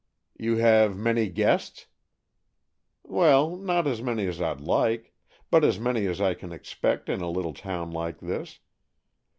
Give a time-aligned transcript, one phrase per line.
[0.35, 1.85] "You have many guests?"
[3.03, 5.13] "Well, not as many as I'd like;
[5.51, 8.61] but as many as I can expect in a little town like this.